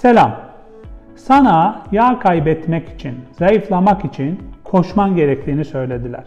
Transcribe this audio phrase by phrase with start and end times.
[0.00, 0.40] Selam.
[1.16, 6.24] Sana yağ kaybetmek için, zayıflamak için koşman gerektiğini söylediler.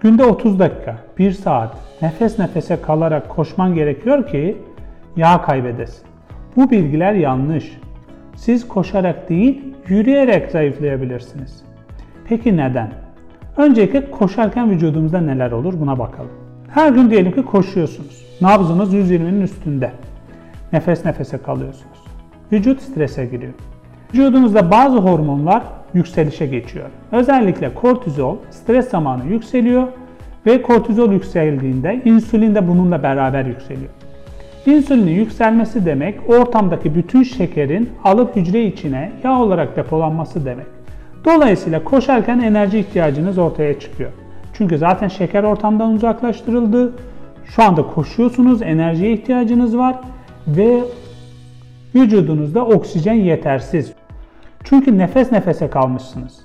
[0.00, 4.56] Günde 30 dakika, 1 saat nefes nefese kalarak koşman gerekiyor ki
[5.16, 6.06] yağ kaybedesin.
[6.56, 7.78] Bu bilgiler yanlış.
[8.36, 11.64] Siz koşarak değil, yürüyerek zayıflayabilirsiniz.
[12.28, 12.90] Peki neden?
[13.56, 16.32] Öncelikle koşarken vücudumuzda neler olur buna bakalım.
[16.68, 18.26] Her gün diyelim ki koşuyorsunuz.
[18.40, 19.90] Nabzınız 120'nin üstünde.
[20.72, 22.05] Nefes nefese kalıyorsunuz.
[22.52, 23.52] Vücut strese giriyor.
[24.14, 25.62] Vücudumuzda bazı hormonlar
[25.94, 26.86] yükselişe geçiyor.
[27.12, 29.88] Özellikle kortizol stres zamanı yükseliyor
[30.46, 33.90] ve kortizol yükseldiğinde insülin de bununla beraber yükseliyor.
[34.66, 40.66] İnsülinin yükselmesi demek ortamdaki bütün şekerin alıp hücre içine yağ olarak depolanması demek.
[41.24, 44.10] Dolayısıyla koşarken enerji ihtiyacınız ortaya çıkıyor.
[44.52, 46.92] Çünkü zaten şeker ortamdan uzaklaştırıldı.
[47.44, 49.96] Şu anda koşuyorsunuz, enerjiye ihtiyacınız var
[50.46, 50.80] ve
[51.96, 53.92] vücudunuzda oksijen yetersiz.
[54.64, 56.38] Çünkü nefes nefese kalmışsınız.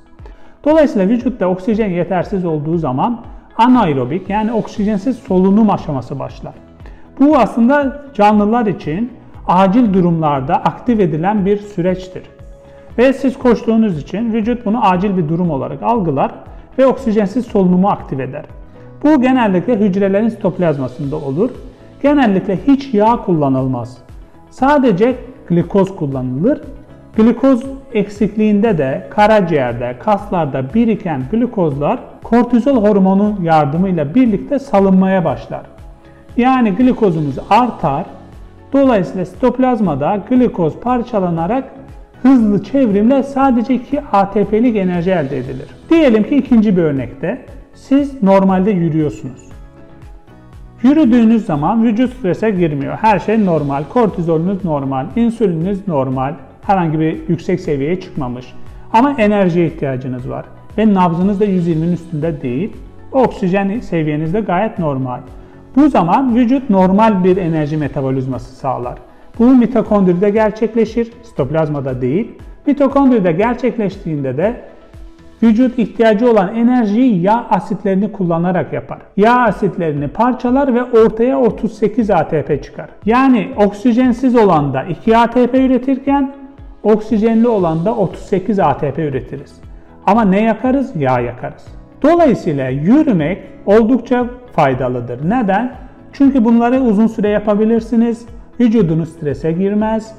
[0.66, 3.22] Dolayısıyla vücutta oksijen yetersiz olduğu zaman
[3.58, 6.54] anaerobik yani oksijensiz solunum aşaması başlar.
[7.20, 9.12] Bu aslında canlılar için
[9.48, 12.24] acil durumlarda aktif edilen bir süreçtir.
[12.98, 16.32] Ve siz koştuğunuz için vücut bunu acil bir durum olarak algılar
[16.78, 18.46] ve oksijensiz solunumu aktif eder.
[19.04, 21.50] Bu genellikle hücrelerin sitoplazmasında olur.
[22.04, 23.98] Genellikle hiç yağ kullanılmaz.
[24.50, 25.16] Sadece
[25.50, 26.62] glikoz kullanılır.
[27.18, 35.62] Glikoz eksikliğinde de karaciğerde, kaslarda biriken glikozlar kortizol hormonu yardımıyla birlikte salınmaya başlar.
[36.38, 38.06] Yani glikozumuz artar.
[38.74, 41.64] Dolayısıyla sitoplazmada glikoz parçalanarak
[42.22, 45.68] hızlı çevrimle sadece 2 ATP'lik enerji elde edilir.
[45.90, 49.51] Diyelim ki ikinci bir örnekte siz normalde yürüyorsunuz.
[50.84, 52.98] Yürüdüğünüz zaman vücut strese girmiyor.
[53.02, 53.84] Her şey normal.
[53.90, 56.34] Kortizolünüz normal, insülininiz normal.
[56.62, 58.54] Herhangi bir yüksek seviyeye çıkmamış.
[58.94, 60.46] Ama enerjiye ihtiyacınız var.
[60.78, 62.72] Ve nabzınız da 120'nin üstünde değil.
[63.12, 65.20] Oksijen seviyeniz de gayet normal.
[65.76, 68.98] Bu zaman vücut normal bir enerji metabolizması sağlar.
[69.40, 72.32] Bu mitokondride gerçekleşir, sitoplazmada değil.
[72.66, 74.62] Mitokondride gerçekleştiğinde de
[75.44, 79.00] vücut ihtiyacı olan enerjiyi yağ asitlerini kullanarak yapar.
[79.18, 82.90] Yağ asitlerini parçalar ve ortaya 38 ATP çıkar.
[83.06, 86.34] Yani oksijensiz olanda 2 ATP üretirken
[86.84, 89.62] oksijenli olanda 38 ATP üretiriz.
[90.06, 90.96] Ama ne yakarız?
[90.96, 91.66] Yağ yakarız.
[92.02, 94.26] Dolayısıyla yürümek oldukça
[94.56, 95.30] faydalıdır.
[95.30, 95.72] Neden?
[96.14, 98.26] Çünkü bunları uzun süre yapabilirsiniz.
[98.60, 100.16] Vücudunuz strese girmez.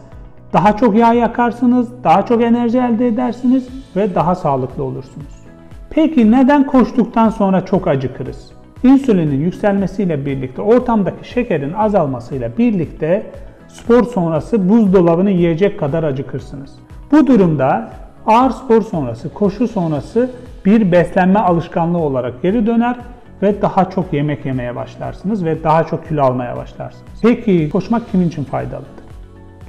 [0.53, 5.43] Daha çok yağ yakarsınız, daha çok enerji elde edersiniz ve daha sağlıklı olursunuz.
[5.91, 8.51] Peki neden koştuktan sonra çok acıkırız?
[8.83, 13.27] İnsülinin yükselmesiyle birlikte ortamdaki şekerin azalmasıyla birlikte
[13.69, 16.71] spor sonrası buzdolabını yiyecek kadar acıkırsınız.
[17.13, 17.91] Bu durumda
[18.27, 20.31] ağır spor sonrası, koşu sonrası
[20.65, 22.97] bir beslenme alışkanlığı olarak geri döner
[23.43, 27.13] ve daha çok yemek yemeye başlarsınız ve daha çok kilo almaya başlarsınız.
[27.23, 29.03] Peki koşmak kimin için faydalıdır?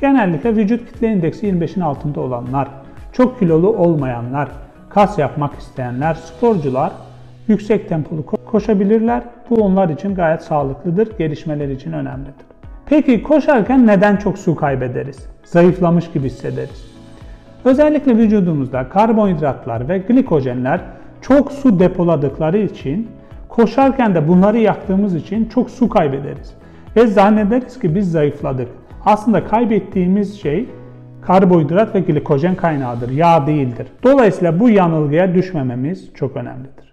[0.01, 2.67] Genellikle vücut kitle indeksi 25'in altında olanlar,
[3.13, 4.49] çok kilolu olmayanlar,
[4.89, 6.91] kas yapmak isteyenler, sporcular
[7.47, 9.23] yüksek tempolu koşabilirler.
[9.49, 12.45] Bu onlar için gayet sağlıklıdır, gelişmeler için önemlidir.
[12.85, 15.29] Peki koşarken neden çok su kaybederiz?
[15.43, 16.93] Zayıflamış gibi hissederiz.
[17.65, 20.81] Özellikle vücudumuzda karbonhidratlar ve glikojenler
[21.21, 23.07] çok su depoladıkları için
[23.49, 26.53] koşarken de bunları yaktığımız için çok su kaybederiz.
[26.95, 28.67] Ve zannederiz ki biz zayıfladık.
[29.05, 30.69] Aslında kaybettiğimiz şey
[31.25, 33.87] karbonhidrat ve glikojen kaynağıdır, yağ değildir.
[34.03, 36.92] Dolayısıyla bu yanılgıya düşmememiz çok önemlidir.